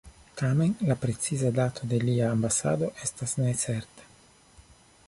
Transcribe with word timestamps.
Tamen 0.37 0.71
la 0.91 0.95
preciza 1.03 1.51
dato 1.59 1.85
de 1.93 2.01
lia 2.07 2.33
ambasado 2.37 2.91
estas 3.09 3.39
necerta. 3.45 4.11